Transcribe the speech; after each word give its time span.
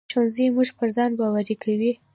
ښوونځی 0.11 0.45
موږ 0.55 0.69
پر 0.77 0.87
ځان 0.95 1.11
باوري 1.19 1.55
کوي 1.63 1.91